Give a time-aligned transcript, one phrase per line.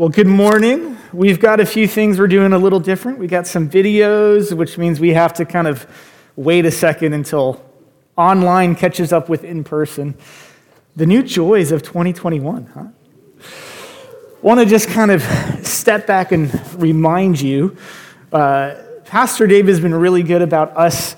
[0.00, 0.96] Well, good morning.
[1.12, 3.18] We've got a few things we're doing a little different.
[3.18, 5.86] We got some videos, which means we have to kind of
[6.36, 7.62] wait a second until
[8.16, 10.14] online catches up with in person.
[10.96, 12.84] The new joys of 2021, huh?
[14.40, 15.22] Want to just kind of
[15.66, 17.76] step back and remind you.
[18.32, 21.14] Uh, Pastor Dave has been really good about us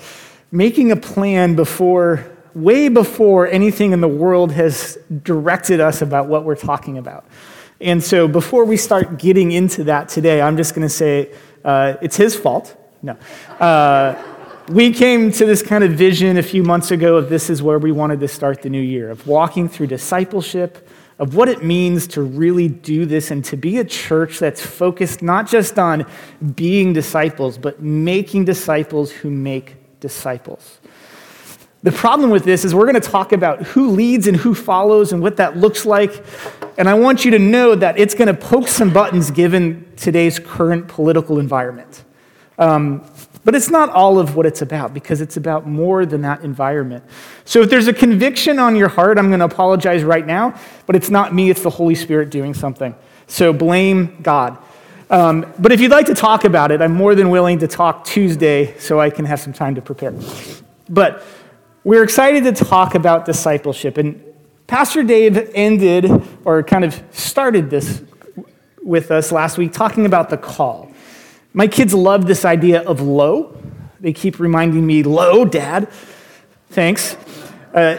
[0.50, 6.42] making a plan before, way before anything in the world has directed us about what
[6.42, 7.24] we're talking about.
[7.82, 11.32] And so before we start getting into that today, I'm just going to say
[11.64, 12.76] uh, it's his fault.
[13.02, 13.16] No.
[13.58, 14.22] Uh,
[14.68, 17.80] we came to this kind of vision a few months ago of this is where
[17.80, 22.06] we wanted to start the new year, of walking through discipleship, of what it means
[22.08, 26.06] to really do this and to be a church that's focused not just on
[26.54, 30.78] being disciples, but making disciples who make disciples.
[31.82, 35.12] The problem with this is we're going to talk about who leads and who follows
[35.12, 36.24] and what that looks like.
[36.78, 40.38] And I want you to know that it's going to poke some buttons given today's
[40.38, 42.04] current political environment.
[42.56, 43.04] Um,
[43.44, 47.02] but it's not all of what it's about because it's about more than that environment.
[47.44, 50.94] So if there's a conviction on your heart, I'm going to apologize right now, but
[50.94, 52.94] it's not me, it's the Holy Spirit doing something.
[53.26, 54.56] So blame God.
[55.10, 58.04] Um, but if you'd like to talk about it, I'm more than willing to talk
[58.04, 60.14] Tuesday so I can have some time to prepare.
[60.88, 61.24] But
[61.84, 63.98] we're excited to talk about discipleship.
[63.98, 64.22] And
[64.66, 66.10] Pastor Dave ended
[66.44, 68.02] or kind of started this
[68.82, 70.90] with us last week talking about the call.
[71.52, 73.56] My kids love this idea of low.
[74.00, 75.90] They keep reminding me, low, dad.
[76.70, 77.16] Thanks.
[77.74, 77.98] Uh,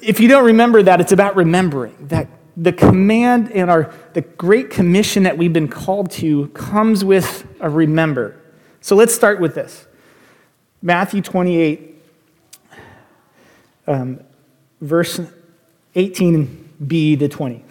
[0.00, 4.70] if you don't remember that, it's about remembering that the command and our the great
[4.70, 8.36] commission that we've been called to comes with a remember.
[8.80, 9.86] So let's start with this.
[10.82, 11.91] Matthew 28
[13.86, 14.20] um,
[14.80, 15.20] verse
[15.94, 17.64] 18b to 20.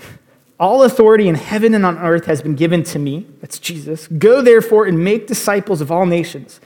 [0.60, 3.26] All authority in heaven and on earth has been given to me.
[3.42, 4.08] That's Jesus.
[4.08, 6.60] Go therefore and make disciples of all nations,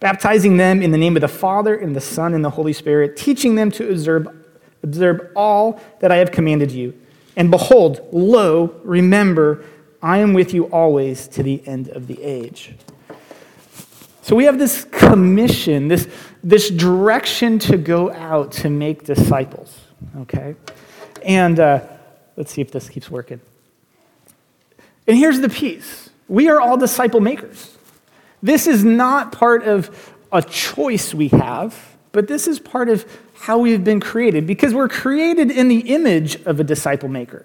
[0.00, 3.16] baptizing them in the name of the Father and the Son and the Holy Spirit,
[3.16, 4.28] teaching them to observe,
[4.82, 6.98] observe all that I have commanded you.
[7.36, 9.64] And behold, lo, remember,
[10.00, 12.74] I am with you always to the end of the age.
[14.24, 16.08] So we have this commission, this,
[16.42, 19.78] this direction to go out to make disciples,
[20.20, 20.56] okay?
[21.22, 21.80] And uh,
[22.34, 23.38] let's see if this keeps working.
[25.06, 27.76] And here's the piece we are all disciple makers.
[28.42, 31.78] This is not part of a choice we have,
[32.12, 33.04] but this is part of
[33.34, 37.44] how we've been created because we're created in the image of a disciple maker.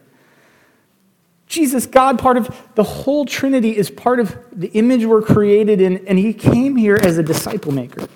[1.50, 6.08] Jesus, God, part of the whole Trinity, is part of the image we're created in,
[6.08, 8.08] and He came here as a disciple maker.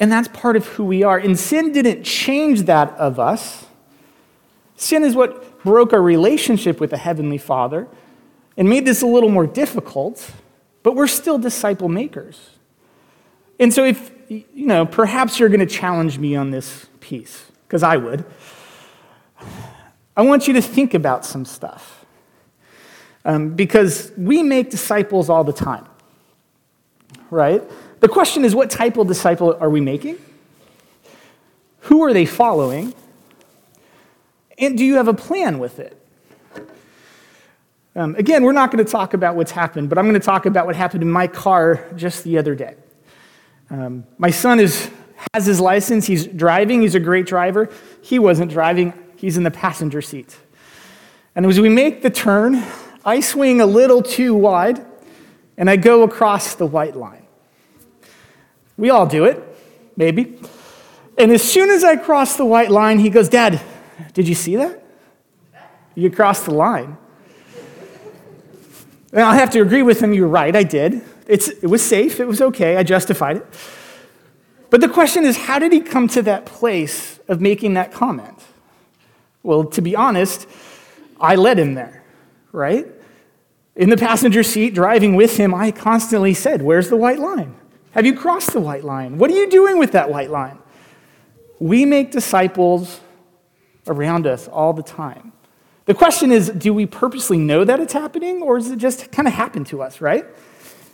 [0.00, 1.18] And that's part of who we are.
[1.18, 3.66] And sin didn't change that of us.
[4.76, 7.86] Sin is what broke our relationship with the Heavenly Father
[8.56, 10.30] and made this a little more difficult,
[10.82, 12.50] but we're still disciple makers.
[13.60, 17.82] And so, if, you know, perhaps you're going to challenge me on this piece, because
[17.82, 18.24] I would.
[20.16, 21.97] I want you to think about some stuff.
[23.28, 25.84] Um, because we make disciples all the time,
[27.30, 27.62] right?
[28.00, 30.16] The question is what type of disciple are we making?
[31.80, 32.94] Who are they following?
[34.56, 35.94] And do you have a plan with it?
[37.94, 40.46] Um, again, we're not going to talk about what's happened, but I'm going to talk
[40.46, 42.76] about what happened in my car just the other day.
[43.68, 44.90] Um, my son is,
[45.34, 47.68] has his license, he's driving, he's a great driver.
[48.00, 50.34] He wasn't driving, he's in the passenger seat.
[51.34, 52.64] And as we make the turn,
[53.04, 54.84] I swing a little too wide
[55.56, 57.26] and I go across the white line.
[58.76, 59.42] We all do it,
[59.96, 60.38] maybe.
[61.18, 63.60] And as soon as I cross the white line, he goes, Dad,
[64.14, 64.84] did you see that?
[65.94, 66.96] You crossed the line.
[69.12, 71.02] And I have to agree with him, you're right, I did.
[71.26, 73.46] It's, it was safe, it was okay, I justified it.
[74.70, 78.38] But the question is, how did he come to that place of making that comment?
[79.42, 80.46] Well, to be honest,
[81.20, 82.04] I led him there,
[82.52, 82.86] right?
[83.76, 87.54] In the passenger seat, driving with him, I constantly said, Where's the white line?
[87.92, 89.18] Have you crossed the white line?
[89.18, 90.58] What are you doing with that white line?
[91.58, 93.00] We make disciples
[93.86, 95.32] around us all the time.
[95.86, 99.26] The question is do we purposely know that it's happening, or does it just kind
[99.26, 100.26] of happen to us, right?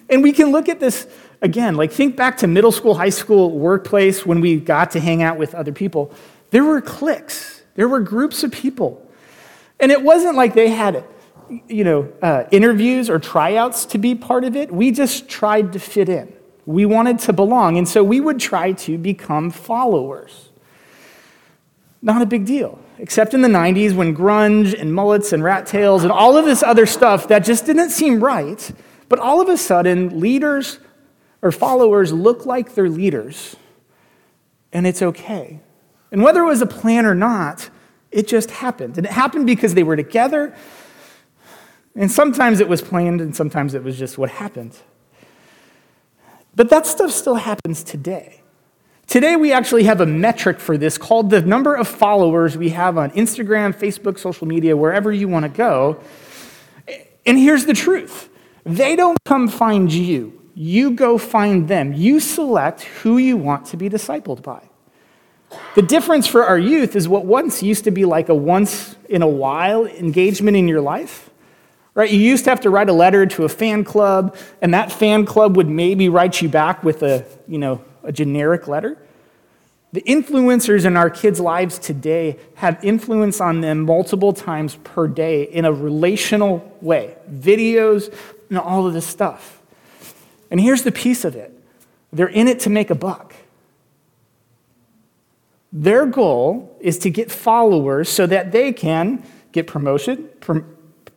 [0.09, 1.07] And we can look at this
[1.43, 5.23] again, like think back to middle school, high school, workplace when we got to hang
[5.23, 6.13] out with other people.
[6.51, 9.01] There were cliques, there were groups of people.
[9.81, 11.05] And it wasn't like they had
[11.69, 14.73] you know, uh, interviews or tryouts to be part of it.
[14.73, 16.33] We just tried to fit in.
[16.67, 17.77] We wanted to belong.
[17.77, 20.49] And so we would try to become followers.
[22.03, 22.79] Not a big deal.
[22.99, 26.63] except in the 90s when grunge and mullets and rat tails and all of this
[26.63, 28.73] other stuff that just didn't seem right.
[29.09, 30.79] But all of a sudden, leaders
[31.43, 33.57] or followers look like their leaders,
[34.73, 35.61] and it's okay.
[36.11, 37.69] And whether it was a plan or not,
[38.11, 38.97] it just happened.
[38.97, 40.55] And it happened because they were together,
[41.97, 44.77] and sometimes it was planned, and sometimes it was just what happened.
[46.57, 48.41] But that stuff still happens today.
[49.07, 52.97] Today, we actually have a metric for this called the number of followers we have
[52.97, 56.01] on Instagram, Facebook, social media, wherever you want to go.
[57.27, 58.29] And here's the truth
[58.65, 61.93] they don't come find you, you go find them.
[61.93, 64.63] You select who you want to be discipled by.
[65.75, 69.23] The difference for our youth is what once used to be like a once in
[69.23, 71.31] a while engagement in your life
[71.95, 72.11] right?
[72.11, 75.25] You used to have to write a letter to a fan club, and that fan
[75.25, 78.99] club would maybe write you back with a, you know, a generic letter.
[79.93, 85.45] The influencers in our kids' lives today have influence on them multiple times per day
[85.45, 88.13] in a relational way videos
[88.49, 89.63] and all of this stuff.
[90.51, 91.53] And here's the piece of it
[92.13, 93.35] they're in it to make a buck.
[95.73, 100.29] Their goal is to get followers so that they can get promotion,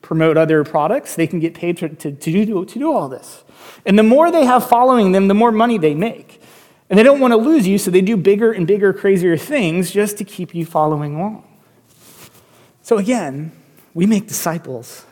[0.07, 3.43] promote other products, they can get paid to, to, to, do, to do all this.
[3.85, 6.41] And the more they have following them, the more money they make.
[6.89, 9.91] And they don't want to lose you, so they do bigger and bigger, crazier things
[9.91, 11.43] just to keep you following along.
[12.81, 13.51] So again,
[13.93, 15.05] we make disciples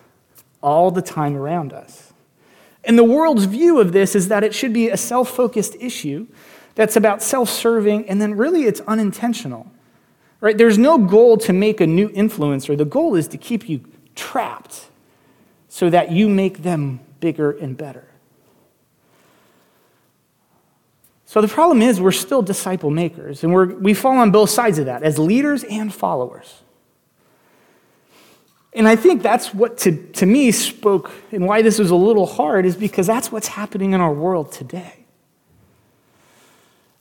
[0.63, 2.13] all the time around us.
[2.85, 6.27] And the world's view of this is that it should be a self focused issue
[6.75, 9.69] that's about self serving, and then really it's unintentional.
[10.39, 10.57] Right?
[10.57, 12.77] There's no goal to make a new influencer.
[12.77, 13.81] The goal is to keep you
[14.15, 14.87] trapped
[15.69, 18.07] so that you make them bigger and better.
[21.25, 24.79] So the problem is, we're still disciple makers, and we're, we fall on both sides
[24.79, 26.61] of that as leaders and followers.
[28.73, 32.25] And I think that's what to, to me spoke, and why this was a little
[32.25, 35.05] hard, is because that's what's happening in our world today.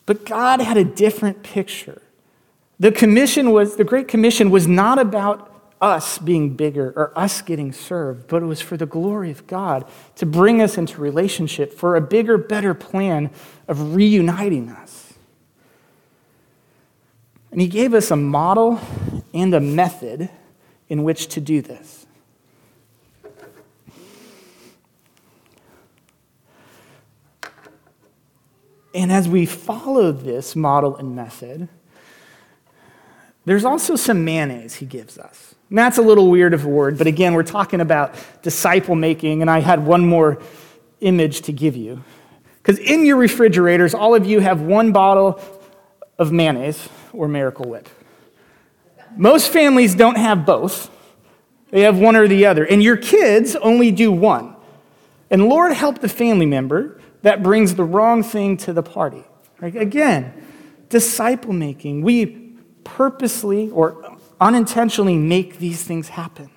[0.06, 2.02] But God had a different picture.
[2.81, 5.54] The commission was, the Great Commission was not about
[5.84, 9.86] us being bigger or us getting served, but it was for the glory of God
[10.16, 13.31] to bring us into relationship for a bigger, better plan
[13.69, 15.12] of reuniting us.
[17.52, 18.81] And He gave us a model
[19.34, 20.31] and a method
[20.88, 22.06] in which to do this.
[28.94, 31.69] And as we follow this model and method,
[33.44, 35.54] there's also some mayonnaise he gives us.
[35.70, 39.40] And that's a little weird of a word, but again, we're talking about disciple making,
[39.40, 40.40] and I had one more
[41.00, 42.05] image to give you.
[42.58, 45.40] Because in your refrigerators, all of you have one bottle
[46.19, 47.88] of mayonnaise or Miracle Whip.
[49.16, 50.90] Most families don't have both,
[51.70, 52.64] they have one or the other.
[52.64, 54.55] And your kids only do one.
[55.31, 59.25] And Lord help the family member that brings the wrong thing to the party.
[59.60, 59.75] Right?
[59.75, 60.32] Again,
[60.88, 62.02] disciple making.
[62.02, 66.50] We purposely or unintentionally make these things happen.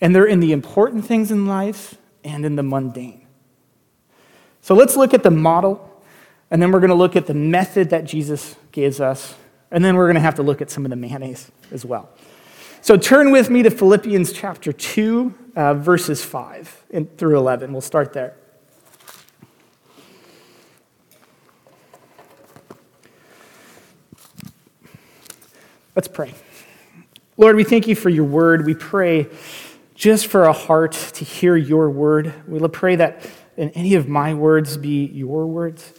[0.00, 3.26] And they're in the important things in life and in the mundane.
[4.60, 6.02] So let's look at the model,
[6.50, 9.34] and then we're going to look at the method that Jesus gives us,
[9.70, 12.10] and then we're going to have to look at some of the mayonnaise as well.
[12.82, 16.84] So turn with me to Philippians chapter 2, uh, verses 5
[17.16, 17.72] through 11.
[17.72, 18.34] We'll start there.
[25.96, 26.34] Let's pray.
[27.38, 28.66] Lord, we thank you for your word.
[28.66, 29.28] We pray
[29.94, 32.34] just for a heart to hear your word.
[32.46, 33.26] We pray that
[33.56, 35.94] in any of my words be your words.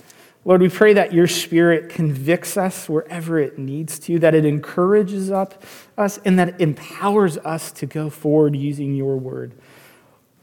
[0.45, 5.31] Lord, we pray that your spirit convicts us wherever it needs to, that it encourages
[5.31, 5.63] up
[5.97, 9.53] us, and that it empowers us to go forward using your word.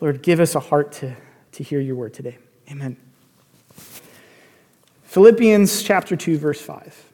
[0.01, 1.17] Lord, give us a heart to,
[1.53, 2.39] to hear your word today.
[2.71, 2.97] Amen.
[5.05, 7.14] Philippians chapter 2, verse 5.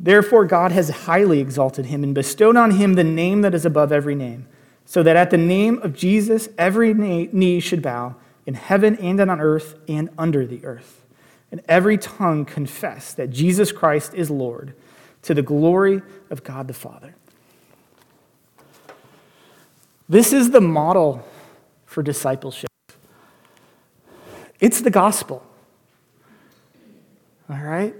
[0.00, 3.90] Therefore, God has highly exalted him and bestowed on him the name that is above
[3.90, 4.46] every name,
[4.84, 8.14] so that at the name of Jesus every knee should bow
[8.46, 11.04] in heaven and on earth and under the earth,
[11.50, 14.74] and every tongue confess that Jesus Christ is Lord,
[15.22, 16.00] to the glory
[16.30, 17.14] of God the Father.
[20.08, 21.26] This is the model
[21.84, 22.70] for discipleship.
[24.60, 25.44] It's the gospel.
[27.50, 27.94] All right?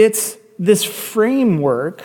[0.00, 2.02] It's this framework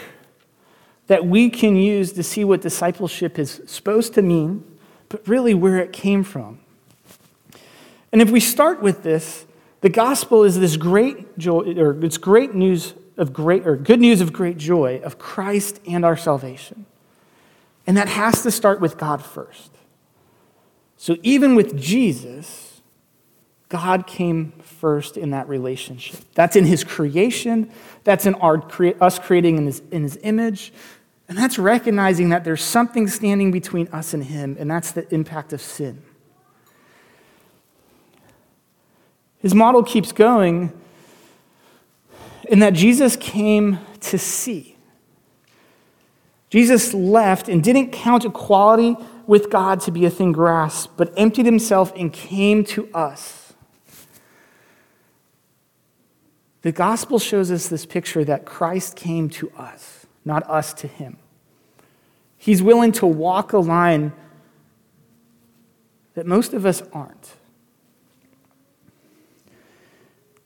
[1.07, 4.65] that we can use to see what discipleship is supposed to mean,
[5.07, 6.59] but really where it came from.
[8.11, 9.45] And if we start with this,
[9.79, 14.19] the gospel is this great joy, or it's great news of great, or good news
[14.19, 16.85] of great joy of Christ and our salvation.
[17.87, 19.71] And that has to start with God first.
[20.97, 22.74] So even with Jesus,
[23.75, 26.21] God came first in that relationship.
[26.33, 27.69] That's in his creation,
[28.05, 28.63] that's in our,
[29.01, 30.71] us creating in his, in his image,
[31.27, 35.51] and that's recognizing that there's something standing between us and him, and that's the impact
[35.51, 36.01] of sin.
[39.39, 40.71] His model keeps going
[42.47, 44.77] in that Jesus came to see.
[46.49, 48.95] Jesus left and didn't count equality
[49.27, 53.44] with God to be a thing grasped, but emptied himself and came to us.
[56.65, 61.17] The gospel shows us this picture that Christ came to us, not us to him.
[62.39, 64.13] He's willing to walk a line
[66.15, 67.35] that most of us aren't.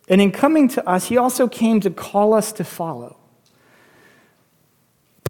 [0.09, 3.15] And in coming to us, he also came to call us to follow.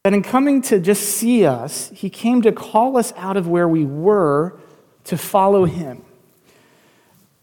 [0.03, 3.67] And in coming to just see us, he came to call us out of where
[3.67, 4.59] we were
[5.03, 6.03] to follow him.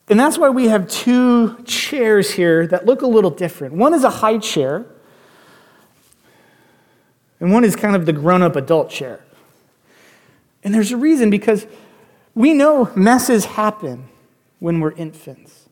[0.09, 3.75] And that's why we have two chairs here that look a little different.
[3.75, 4.87] One is a high chair,
[7.41, 9.25] and one is kind of the grown up adult chair.
[10.63, 11.67] And there's a reason because
[12.35, 14.09] we know messes happen
[14.59, 15.69] when we're infants.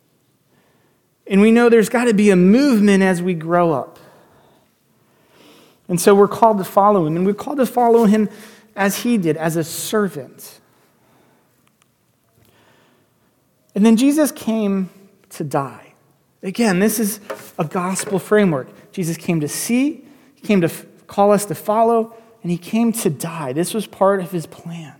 [1.26, 3.98] And we know there's got to be a movement as we grow up.
[5.88, 7.16] And so we're called to follow him.
[7.16, 8.28] And we're called to follow him
[8.76, 10.60] as he did, as a servant.
[13.74, 14.90] And then Jesus came
[15.30, 15.94] to die.
[16.42, 17.20] Again, this is
[17.58, 18.92] a gospel framework.
[18.92, 20.04] Jesus came to see,
[20.34, 23.52] he came to f- call us to follow, and he came to die.
[23.52, 24.94] This was part of his plan.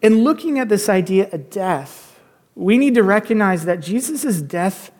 [0.00, 2.20] In looking at this idea of death,
[2.54, 4.90] we need to recognize that Jesus' death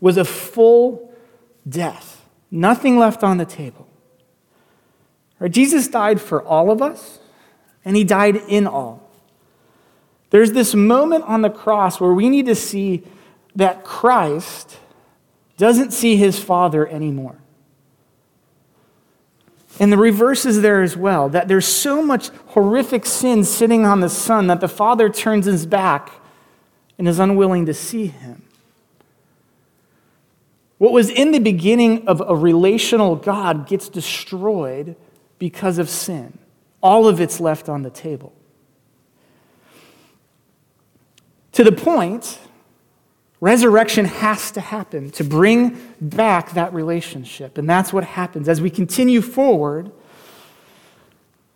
[0.00, 1.14] was a full
[1.68, 2.24] death.
[2.50, 3.88] Nothing left on the table.
[5.38, 5.50] Right?
[5.50, 7.20] Jesus died for all of us,
[7.84, 9.01] and he died in all.
[10.32, 13.02] There's this moment on the cross where we need to see
[13.54, 14.78] that Christ
[15.58, 17.36] doesn't see his Father anymore.
[19.78, 24.00] And the reverse is there as well that there's so much horrific sin sitting on
[24.00, 26.10] the Son that the Father turns his back
[26.96, 28.42] and is unwilling to see him.
[30.78, 34.96] What was in the beginning of a relational God gets destroyed
[35.38, 36.38] because of sin.
[36.82, 38.32] All of it's left on the table.
[41.52, 42.38] To the point,
[43.40, 47.58] resurrection has to happen to bring back that relationship.
[47.58, 48.48] And that's what happens.
[48.48, 49.90] As we continue forward,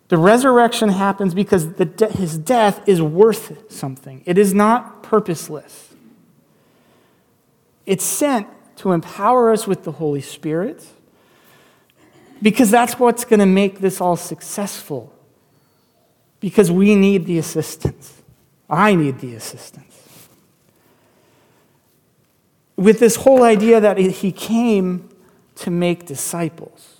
[0.09, 5.93] the resurrection happens because de- his death is worth something, it is not purposeless.
[7.85, 10.85] It's sent to empower us with the Holy Spirit,
[12.41, 15.11] because that's what's going to make this all successful.
[16.39, 18.16] Because we need the assistance.
[18.69, 19.83] I need the assistance.
[22.75, 25.09] With this whole idea that he came
[25.55, 26.97] to make disciples.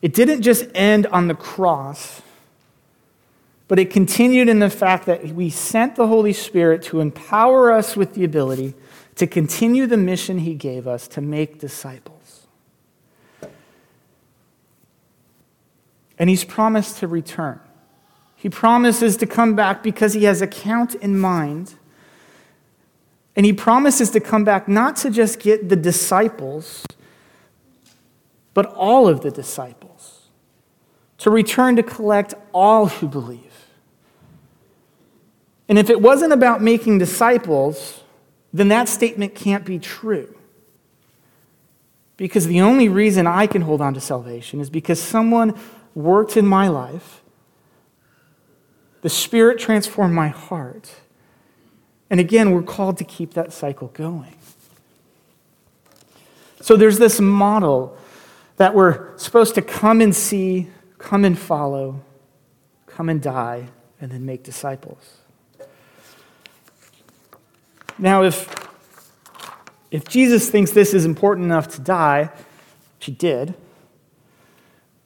[0.00, 2.22] It didn't just end on the cross,
[3.68, 7.96] but it continued in the fact that we sent the Holy Spirit to empower us
[7.96, 8.74] with the ability
[9.16, 12.46] to continue the mission he gave us to make disciples.
[16.18, 17.60] And he's promised to return.
[18.42, 21.74] He promises to come back because he has a count in mind.
[23.36, 26.84] And he promises to come back not to just get the disciples,
[28.52, 30.22] but all of the disciples.
[31.18, 33.68] To return to collect all who believe.
[35.68, 38.02] And if it wasn't about making disciples,
[38.52, 40.36] then that statement can't be true.
[42.16, 45.56] Because the only reason I can hold on to salvation is because someone
[45.94, 47.21] worked in my life,
[49.02, 50.94] the Spirit transformed my heart.
[52.08, 54.36] And again, we're called to keep that cycle going.
[56.60, 57.96] So there's this model
[58.56, 60.68] that we're supposed to come and see,
[60.98, 62.00] come and follow,
[62.86, 63.68] come and die,
[64.00, 65.18] and then make disciples.
[67.98, 68.54] Now, if,
[69.90, 72.30] if Jesus thinks this is important enough to die,
[72.96, 73.54] which he did,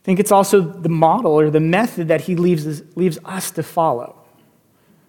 [0.07, 4.15] think it's also the model or the method that he leaves leaves us to follow.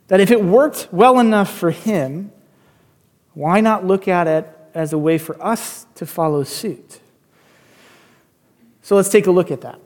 [0.08, 2.32] That if it worked well enough for him,
[3.36, 7.00] why not look at it as a way for us to follow suit?
[8.82, 9.80] So let's take a look at that.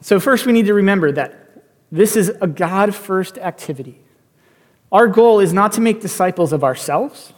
[0.00, 1.62] So, first, we need to remember that
[1.92, 4.00] this is a God first activity.
[4.90, 7.34] Our goal is not to make disciples of ourselves.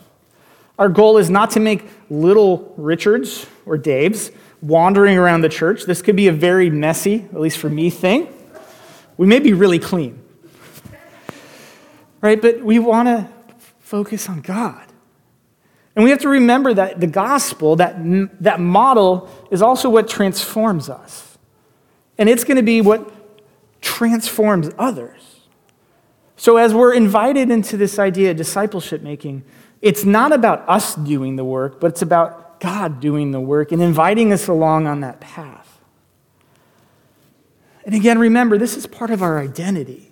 [0.78, 5.84] Our goal is not to make little Richards or Daves wandering around the church.
[5.84, 8.28] This could be a very messy, at least for me, thing.
[9.16, 10.22] We may be really clean,
[12.20, 12.40] right?
[12.40, 13.28] But we want to
[13.80, 14.84] focus on God.
[15.96, 17.96] And we have to remember that the gospel, that,
[18.40, 21.36] that model, is also what transforms us.
[22.16, 23.10] And it's going to be what
[23.80, 25.40] transforms others.
[26.36, 29.42] So, as we're invited into this idea of discipleship making,
[29.82, 33.82] it's not about us doing the work, but it's about God doing the work and
[33.82, 35.80] inviting us along on that path.
[37.84, 40.10] And again, remember, this is part of our identity.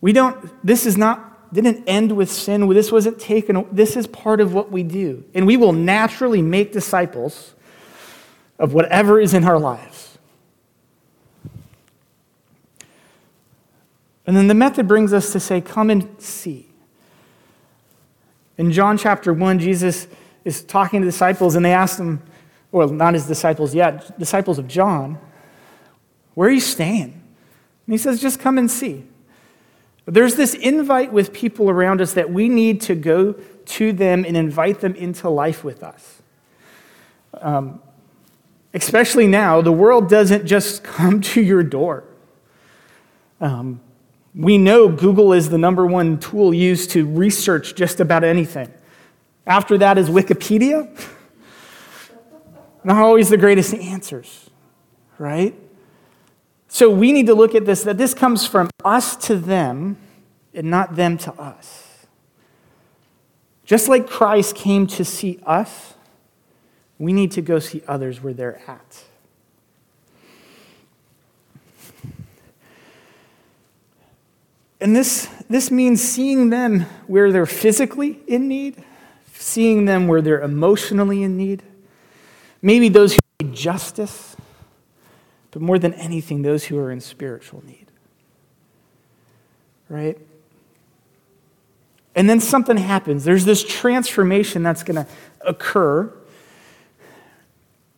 [0.00, 2.68] We don't, this is not, didn't end with sin.
[2.68, 5.24] This wasn't taken, this is part of what we do.
[5.34, 7.54] And we will naturally make disciples
[8.58, 10.18] of whatever is in our lives.
[14.26, 16.69] And then the method brings us to say, come and see.
[18.60, 20.06] In John chapter 1, Jesus
[20.44, 22.22] is talking to disciples, and they ask him,
[22.70, 25.18] well, not his disciples yet, disciples of John,
[26.34, 27.04] where are you staying?
[27.04, 27.14] And
[27.86, 29.06] he says, just come and see.
[30.04, 33.32] There's this invite with people around us that we need to go
[33.64, 36.20] to them and invite them into life with us.
[37.32, 37.80] Um,
[38.74, 42.04] especially now, the world doesn't just come to your door.
[43.40, 43.80] Um,
[44.40, 48.72] we know Google is the number one tool used to research just about anything.
[49.46, 50.88] After that is Wikipedia.
[52.82, 54.48] Not always the greatest answers,
[55.18, 55.54] right?
[56.68, 59.98] So we need to look at this that this comes from us to them
[60.54, 62.06] and not them to us.
[63.64, 65.94] Just like Christ came to see us,
[66.98, 69.04] we need to go see others where they're at.
[74.80, 78.82] And this, this means seeing them where they're physically in need,
[79.34, 81.62] seeing them where they're emotionally in need,
[82.62, 84.36] maybe those who need justice,
[85.50, 87.86] but more than anything, those who are in spiritual need.
[89.88, 90.18] Right?
[92.14, 93.24] And then something happens.
[93.24, 95.10] There's this transformation that's going to
[95.42, 96.12] occur.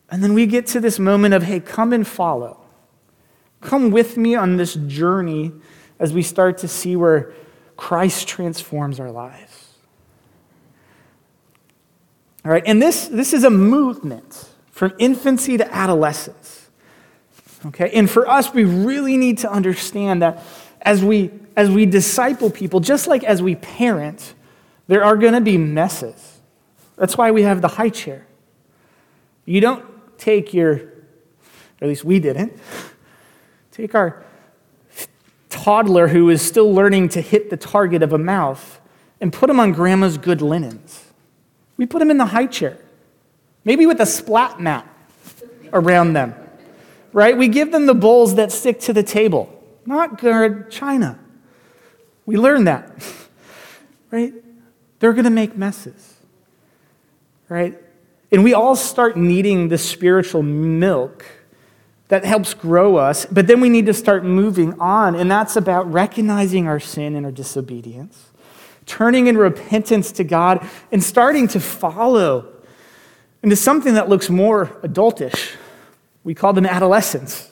[0.09, 2.59] And then we get to this moment of, hey, come and follow.
[3.61, 5.53] Come with me on this journey
[6.03, 7.31] as we start to see where
[7.77, 9.69] Christ transforms our lives.
[12.43, 16.69] All right, and this, this is a movement from infancy to adolescence.
[17.67, 20.43] Okay, and for us, we really need to understand that
[20.81, 24.33] as we, as we disciple people, just like as we parent,
[24.87, 26.41] there are going to be messes.
[26.97, 28.27] That's why we have the high chair.
[29.45, 29.85] You don't
[30.17, 30.81] take your, or
[31.81, 32.59] at least we didn't,
[33.71, 34.25] take our
[35.63, 38.81] toddler who is still learning to hit the target of a mouth
[39.21, 41.05] and put him on grandma's good linens.
[41.77, 42.77] We put him in the high chair,
[43.63, 44.85] maybe with a splat mat
[45.71, 46.35] around them,
[47.13, 47.37] right?
[47.37, 51.17] We give them the bowls that stick to the table, not good china.
[52.25, 52.91] We learn that,
[54.11, 54.33] right?
[54.99, 56.15] They're going to make messes,
[57.47, 57.81] right?
[58.33, 61.25] And we all start needing the spiritual milk
[62.13, 63.25] that helps grow us.
[63.25, 67.25] But then we need to start moving on, and that's about recognizing our sin and
[67.25, 68.29] our disobedience,
[68.85, 72.53] turning in repentance to God, and starting to follow
[73.41, 75.55] into something that looks more adultish.
[76.23, 77.51] We call them adolescents.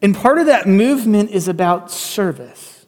[0.00, 2.86] And part of that movement is about service,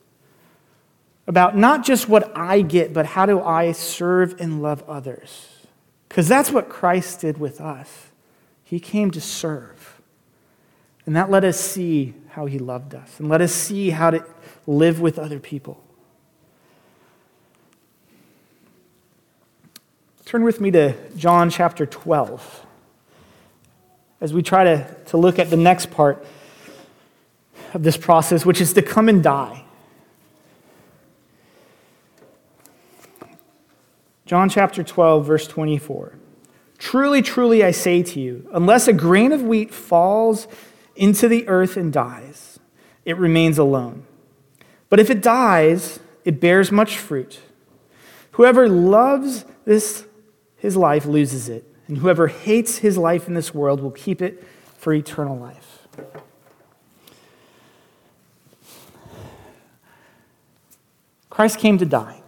[1.27, 5.49] about not just what I get, but how do I serve and love others.
[6.09, 8.07] Because that's what Christ did with us.
[8.63, 9.76] He came to serve.
[11.07, 14.25] And that let us see how he loved us and let us see how to
[14.67, 15.83] live with other people.
[20.25, 22.67] Turn with me to John chapter 12
[24.21, 26.27] as we try to, to look at the next part
[27.73, 29.65] of this process, which is to come and die.
[34.25, 36.15] John chapter 12, verse 24.
[36.79, 40.49] Truly, truly, I say to you, unless a grain of wheat falls
[40.97, 42.59] into the earth and dies,
[43.05, 44.05] it remains alone.
[44.89, 47.41] But if it dies, it bears much fruit.
[48.33, 50.07] Whoever loves this
[50.57, 54.43] his life loses it, and whoever hates his life in this world will keep it
[54.77, 55.87] for eternal life.
[61.31, 62.23] Christ came to die.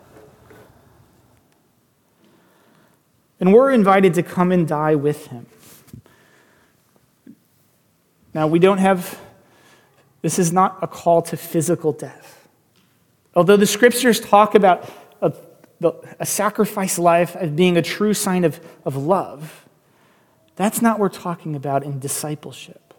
[3.40, 5.46] And we're invited to come and die with him.
[8.38, 9.20] Now, we don't have,
[10.22, 12.48] this is not a call to physical death.
[13.35, 14.88] Although the scriptures talk about
[15.20, 15.33] a,
[16.20, 19.66] a sacrifice life as being a true sign of, of love,
[20.55, 22.94] that's not what we're talking about in discipleship.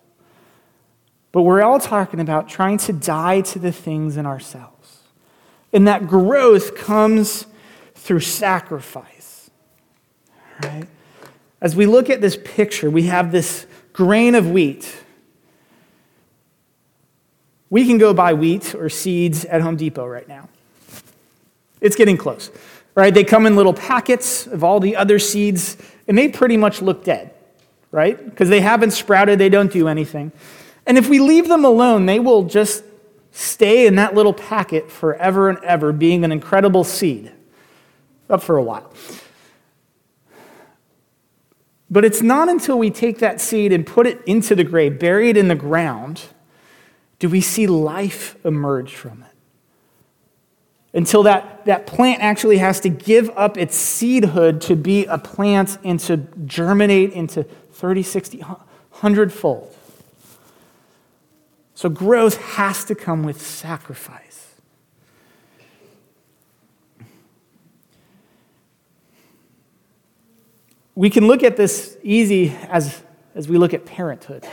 [1.31, 5.03] But we're all talking about trying to die to the things in ourselves.
[5.71, 7.45] And that growth comes
[7.95, 9.49] through sacrifice.
[10.61, 10.85] Right?
[11.61, 15.05] As we look at this picture, we have this grain of wheat.
[17.69, 20.49] We can go buy wheat or seeds at Home Depot right now.
[21.81, 22.51] It's getting close,
[22.95, 23.13] right?
[23.13, 25.77] They come in little packets of all the other seeds,
[26.07, 27.33] and they pretty much look dead
[27.91, 28.23] right?
[28.23, 30.31] Because they haven't sprouted, they don't do anything.
[30.85, 32.83] And if we leave them alone, they will just
[33.31, 37.31] stay in that little packet forever and ever, being an incredible seed,
[38.29, 38.91] up for a while.
[41.91, 45.29] But it's not until we take that seed and put it into the grave, bury
[45.29, 46.25] it in the ground,
[47.19, 49.29] do we see life emerge from it.
[50.97, 55.77] Until that, that plant actually has to give up its seedhood to be a plant
[55.83, 59.75] and to germinate into 30, 60, 100 fold.
[61.75, 64.55] So growth has to come with sacrifice.
[70.95, 73.01] We can look at this easy as,
[73.35, 74.45] as we look at parenthood.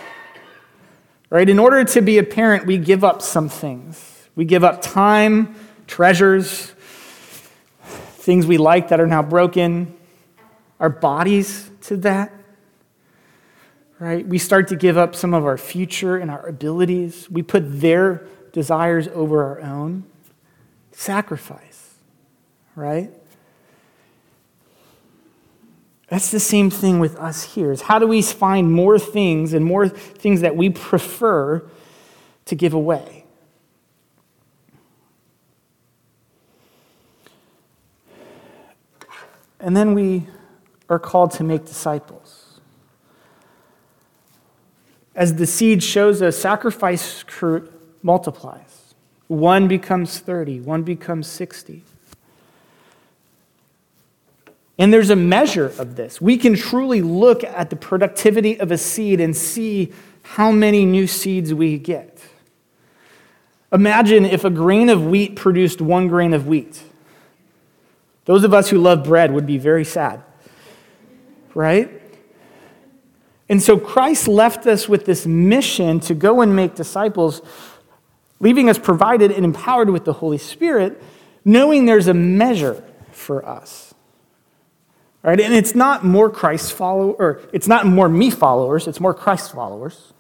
[1.37, 1.49] Right?
[1.49, 4.29] In order to be a parent, we give up some things.
[4.35, 5.55] We give up time,
[5.87, 6.73] treasures,
[7.83, 9.95] things we like that are now broken,
[10.81, 12.33] our bodies to that
[13.99, 14.27] right?
[14.27, 17.31] We start to give up some of our future and our abilities.
[17.31, 20.05] We put their desires over our own.
[20.93, 21.95] Sacrifice,
[22.75, 23.11] right?
[26.09, 27.73] That's the same thing with us here.
[27.73, 31.69] Is how do we find more things and more things that we prefer
[32.45, 33.25] to give away?
[39.59, 40.29] And then we
[40.89, 42.61] are called to make disciples.
[45.17, 47.25] As the seed shows us, sacrifice
[48.03, 48.95] multiplies.
[49.27, 51.83] One becomes 30, one becomes 60.
[54.79, 56.21] And there's a measure of this.
[56.21, 61.07] We can truly look at the productivity of a seed and see how many new
[61.07, 62.21] seeds we get.
[63.73, 66.83] Imagine if a grain of wheat produced one grain of wheat.
[68.27, 70.23] Those of us who love bread would be very sad,
[71.55, 71.91] right?
[73.49, 77.41] And so Christ left us with this mission to go and make disciples,
[78.41, 81.01] leaving us provided and empowered with the Holy Spirit,
[81.45, 83.95] knowing there's a measure for us.
[85.27, 89.53] And it's not more Christ follower, or it's not more me followers, it's more Christ
[89.53, 90.13] followers.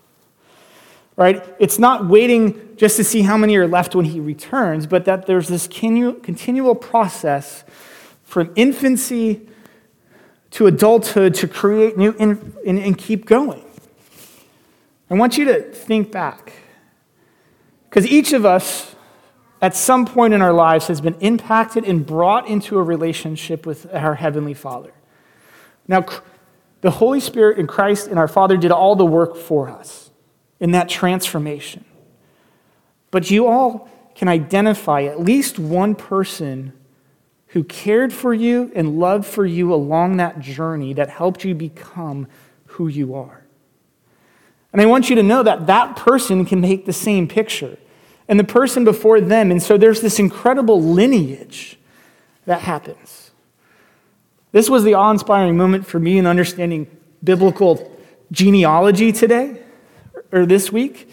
[1.15, 1.43] Right?
[1.59, 5.27] It's not waiting just to see how many are left when he returns, but that
[5.27, 7.65] there's this continual process
[8.25, 9.49] from infancy
[10.51, 13.65] to adulthood to create new and keep going.
[15.09, 16.53] I want you to think back.
[17.89, 18.95] Because each of us,
[19.63, 23.87] at some point in our lives, has been impacted and brought into a relationship with
[23.95, 24.93] our Heavenly Father.
[25.89, 26.05] Now,
[26.81, 30.11] the Holy Spirit and Christ and our Father did all the work for us
[30.61, 31.85] in that transformation.
[33.11, 36.73] But you all can identify at least one person
[37.49, 42.27] who cared for you and loved for you along that journey that helped you become
[42.67, 43.45] who you are.
[44.73, 47.79] And I want you to know that that person can make the same picture
[48.29, 49.51] and the person before them.
[49.51, 51.79] And so there's this incredible lineage
[52.45, 53.26] that happens.
[54.57, 56.87] This was the awe inspiring moment for me in understanding
[57.23, 57.95] biblical
[58.33, 59.63] genealogy today
[60.33, 61.11] or this week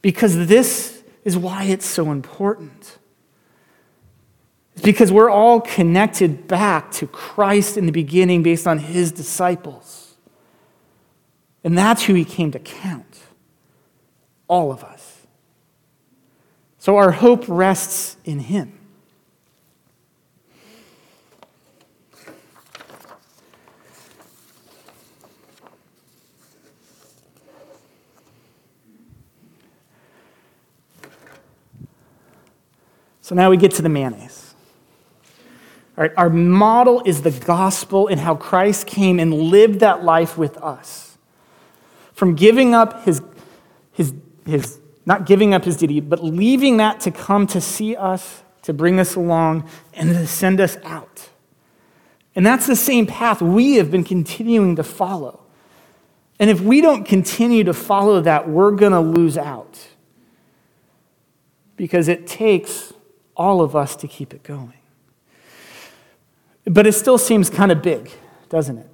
[0.00, 2.96] because this is why it's so important.
[4.72, 10.16] It's because we're all connected back to Christ in the beginning based on his disciples.
[11.62, 13.18] And that's who he came to count.
[14.48, 15.26] All of us.
[16.78, 18.79] So our hope rests in him.
[33.30, 34.54] So now we get to the mayonnaise.
[35.94, 36.10] Right?
[36.16, 41.16] Our model is the gospel and how Christ came and lived that life with us.
[42.12, 43.22] From giving up his,
[43.92, 44.12] his,
[44.44, 48.72] his not giving up his deity, but leaving that to come to see us, to
[48.72, 51.28] bring us along, and to send us out.
[52.34, 55.40] And that's the same path we have been continuing to follow.
[56.40, 59.86] And if we don't continue to follow that, we're going to lose out.
[61.76, 62.92] Because it takes
[63.40, 64.74] all of us to keep it going.
[66.66, 68.10] But it still seems kind of big,
[68.50, 68.86] doesn't it?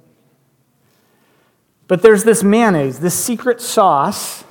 [1.89, 4.45] But there's this mayonnaise, this secret sauce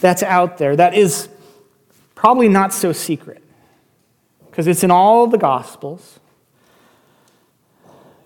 [0.00, 1.28] that's out there that is
[2.14, 3.42] probably not so secret
[4.46, 6.18] because it's in all the Gospels.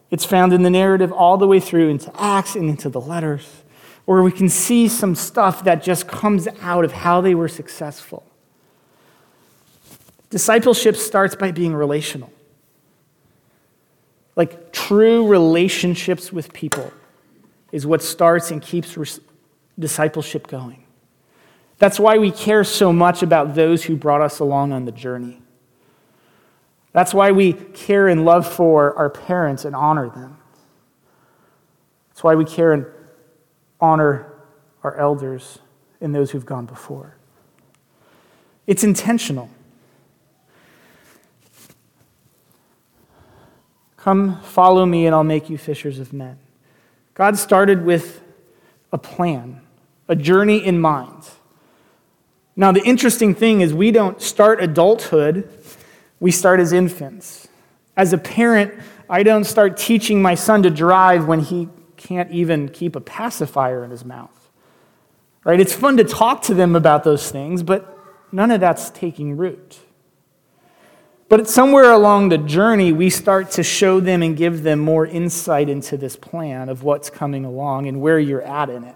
[0.08, 3.64] It's found in the narrative all the way through into Acts and into the letters,
[4.04, 8.27] where we can see some stuff that just comes out of how they were successful.
[10.30, 12.30] Discipleship starts by being relational.
[14.36, 16.92] Like true relationships with people
[17.72, 19.18] is what starts and keeps
[19.78, 20.84] discipleship going.
[21.78, 25.40] That's why we care so much about those who brought us along on the journey.
[26.92, 30.38] That's why we care and love for our parents and honor them.
[32.10, 32.86] That's why we care and
[33.80, 34.32] honor
[34.82, 35.60] our elders
[36.00, 37.16] and those who've gone before.
[38.66, 39.50] It's intentional.
[43.98, 46.38] Come follow me, and I'll make you fishers of men.
[47.14, 48.22] God started with
[48.92, 49.60] a plan,
[50.08, 51.28] a journey in mind.
[52.56, 55.50] Now, the interesting thing is, we don't start adulthood,
[56.20, 57.48] we start as infants.
[57.96, 58.72] As a parent,
[59.10, 63.84] I don't start teaching my son to drive when he can't even keep a pacifier
[63.84, 64.48] in his mouth.
[65.44, 65.60] Right?
[65.60, 67.98] It's fun to talk to them about those things, but
[68.30, 69.78] none of that's taking root.
[71.28, 75.68] But somewhere along the journey, we start to show them and give them more insight
[75.68, 78.94] into this plan of what's coming along and where you're at in it.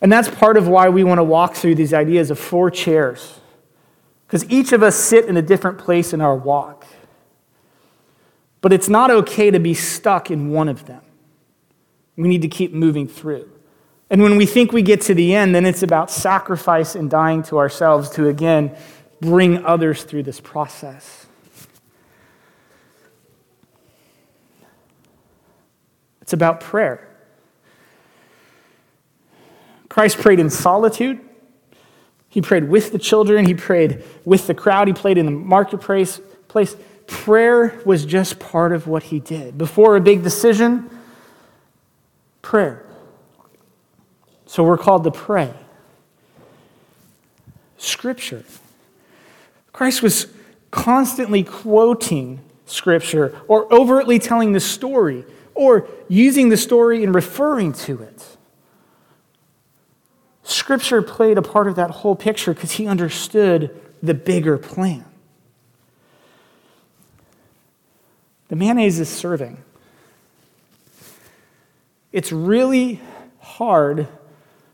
[0.00, 3.40] And that's part of why we want to walk through these ideas of four chairs,
[4.26, 6.86] because each of us sit in a different place in our walk.
[8.60, 11.02] But it's not okay to be stuck in one of them.
[12.16, 13.48] We need to keep moving through.
[14.10, 17.42] And when we think we get to the end, then it's about sacrifice and dying
[17.44, 18.76] to ourselves to again
[19.24, 21.26] bring others through this process.
[26.22, 27.08] It's about prayer.
[29.88, 31.20] Christ prayed in solitude.
[32.28, 33.46] He prayed with the children.
[33.46, 34.88] He prayed with the crowd.
[34.88, 36.20] He prayed in the marketplace.
[36.48, 36.76] Place.
[37.06, 39.58] Prayer was just part of what he did.
[39.58, 40.90] Before a big decision,
[42.42, 42.84] prayer.
[44.46, 45.52] So we're called to pray.
[47.76, 48.44] Scripture.
[49.74, 50.28] Christ was
[50.70, 58.00] constantly quoting Scripture or overtly telling the story or using the story and referring to
[58.00, 58.36] it.
[60.44, 65.04] Scripture played a part of that whole picture because he understood the bigger plan.
[68.48, 69.58] The mayonnaise is serving.
[72.12, 73.00] It's really
[73.40, 74.06] hard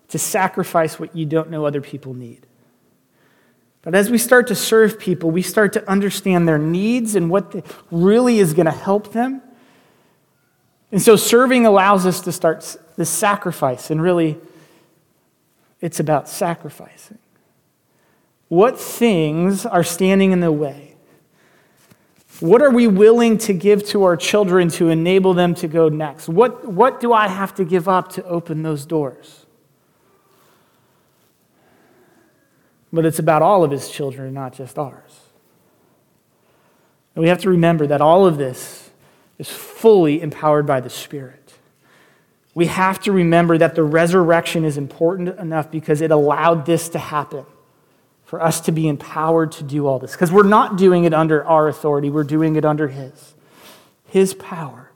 [0.08, 2.44] to sacrifice what you don't know other people need.
[3.82, 7.64] But as we start to serve people, we start to understand their needs and what
[7.90, 9.40] really is going to help them.
[10.92, 14.38] And so serving allows us to start this sacrifice, and really,
[15.80, 17.18] it's about sacrificing.
[18.48, 20.96] What things are standing in the way?
[22.40, 26.28] What are we willing to give to our children to enable them to go next?
[26.28, 29.39] What, what do I have to give up to open those doors?
[32.92, 35.20] But it's about all of his children, not just ours.
[37.14, 38.90] And we have to remember that all of this
[39.38, 41.54] is fully empowered by the Spirit.
[42.54, 46.98] We have to remember that the resurrection is important enough because it allowed this to
[46.98, 47.46] happen
[48.24, 50.12] for us to be empowered to do all this.
[50.12, 53.34] Because we're not doing it under our authority, we're doing it under His.
[54.06, 54.90] His power.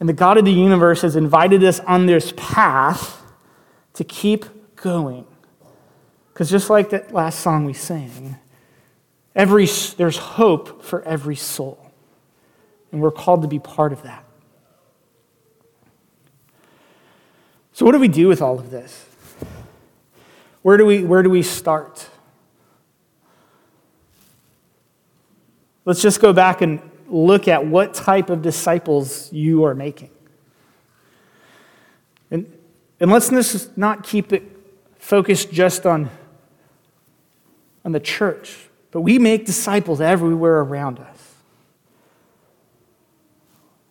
[0.00, 3.22] And the God of the universe has invited us on this path
[3.94, 4.44] to keep
[4.76, 5.26] going
[6.34, 8.36] because just like that last song we sang,
[9.36, 9.66] every,
[9.96, 11.92] there's hope for every soul.
[12.90, 14.24] And we're called to be part of that.
[17.72, 19.06] So, what do we do with all of this?
[20.62, 22.08] Where do we, where do we start?
[25.84, 30.10] Let's just go back and look at what type of disciples you are making.
[32.32, 32.52] And,
[32.98, 34.42] and let's not keep it
[34.98, 36.10] focused just on
[37.84, 41.34] on the church, but we make disciples everywhere around us.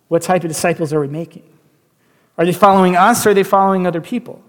[0.08, 1.44] What type of disciples are we making?
[2.38, 4.44] Are they following us or are they following other people?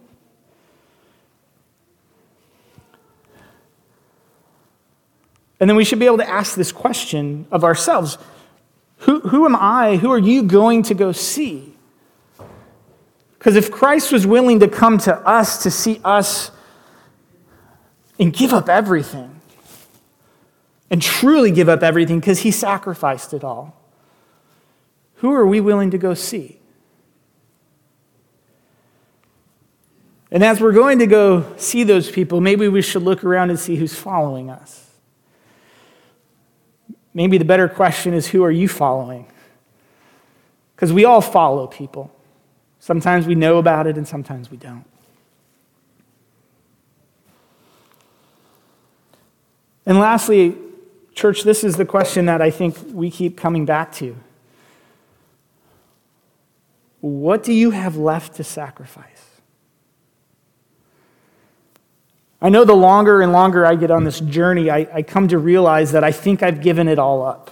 [5.61, 8.19] And then we should be able to ask this question of ourselves
[8.99, 9.97] Who, who am I?
[9.97, 11.75] Who are you going to go see?
[13.39, 16.51] Because if Christ was willing to come to us to see us
[18.19, 19.34] and give up everything,
[20.95, 23.77] and truly give up everything because he sacrificed it all,
[25.17, 26.61] who are we willing to go see?
[30.31, 33.59] And as we're going to go see those people, maybe we should look around and
[33.59, 34.89] see who's following us.
[37.13, 39.27] Maybe the better question is who are you following?
[40.77, 42.15] Because we all follow people.
[42.79, 44.85] Sometimes we know about it and sometimes we don't.
[49.85, 50.57] And lastly,
[51.15, 54.17] church, this is the question that I think we keep coming back to.
[57.01, 59.25] What do you have left to sacrifice?
[62.41, 65.39] I know the longer and longer I get on this journey, I, I, come to
[65.39, 67.51] realize that I think I've given it all up.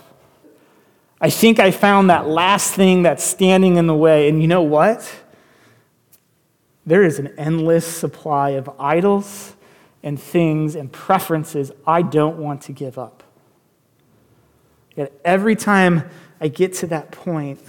[1.18, 4.29] I think I found that last thing that's standing in the way.
[4.29, 5.20] And you know what?
[6.85, 9.55] There is an endless supply of idols
[10.03, 13.22] and things and preferences I don't want to give up.
[14.97, 16.09] Yet every time
[16.41, 17.61] I get to that point,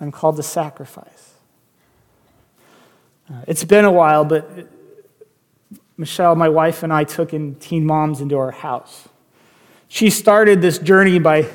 [0.00, 1.34] I'm called to sacrifice.
[3.30, 4.68] Uh, it's been a while, but
[5.96, 9.08] Michelle, my wife, and I took in teen moms into our house.
[9.88, 11.48] She started this journey by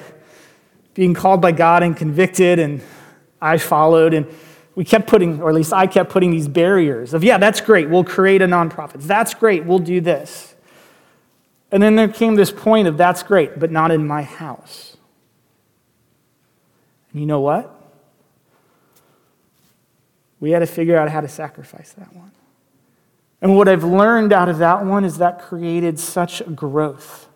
[0.94, 2.82] being called by God and convicted, and
[3.42, 4.14] I followed.
[4.14, 4.26] And
[4.76, 7.90] we kept putting, or at least I kept putting these barriers of, yeah, that's great.
[7.90, 9.04] We'll create a nonprofit.
[9.04, 9.66] That's great.
[9.66, 10.51] We'll do this.
[11.71, 14.97] And then there came this point of, that's great, but not in my house.
[17.12, 17.77] And you know what?
[20.39, 22.31] We had to figure out how to sacrifice that one.
[23.41, 27.27] And what I've learned out of that one is that created such growth.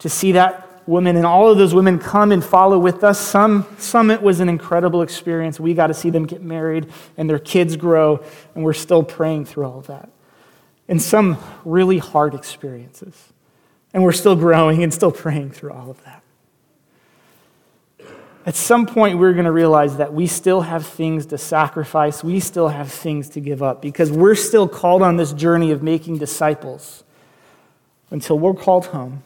[0.00, 3.66] To see that woman and all of those women come and follow with us, some,
[3.78, 5.58] some it was an incredible experience.
[5.58, 8.22] We got to see them get married and their kids grow,
[8.54, 10.10] and we're still praying through all of that.
[10.88, 13.32] And some really hard experiences.
[13.92, 16.22] And we're still growing and still praying through all of that.
[18.46, 22.22] At some point, we're going to realize that we still have things to sacrifice.
[22.22, 25.82] We still have things to give up because we're still called on this journey of
[25.82, 27.04] making disciples
[28.10, 29.22] until we're called home,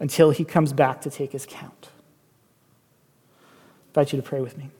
[0.00, 1.90] until he comes back to take his count.
[3.94, 4.70] I invite you to pray with me.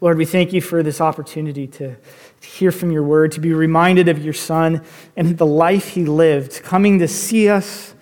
[0.00, 1.96] Lord, we thank you for this opportunity to
[2.40, 4.82] hear from your word, to be reminded of your son
[5.16, 7.94] and the life he lived, coming to see us,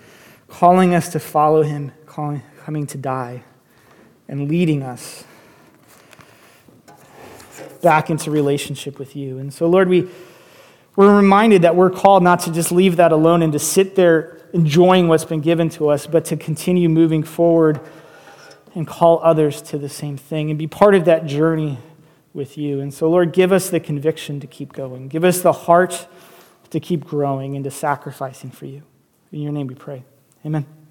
[0.48, 3.42] calling us to follow him calling, coming to die
[4.28, 5.24] and leading us
[7.80, 9.38] back into relationship with you.
[9.38, 10.08] And so, Lord, we,
[10.94, 14.46] we're reminded that we're called not to just leave that alone and to sit there
[14.52, 17.80] enjoying what's been given to us, but to continue moving forward
[18.74, 21.78] and call others to the same thing and be part of that journey
[22.32, 22.80] with you.
[22.80, 25.08] And so, Lord, give us the conviction to keep going.
[25.08, 26.06] Give us the heart
[26.70, 28.82] to keep growing and to sacrificing for you.
[29.30, 30.04] In your name we pray.
[30.44, 30.81] Amen.